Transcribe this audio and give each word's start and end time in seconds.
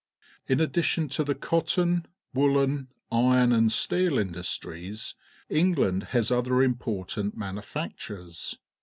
In 0.47 0.59
addition 0.59 1.09
to 1.09 1.23
the 1.23 1.35
cotton, 1.35 2.07
wooljen^iron, 2.35 2.87
and 3.11 3.71
st 3.71 3.91
^eel 4.11 4.19
indus 4.19 4.57
tries. 4.57 5.13
England 5.47 6.05
has 6.05 6.31
other 6.31 6.63
important 6.63 7.37
manufactures. 7.37 8.57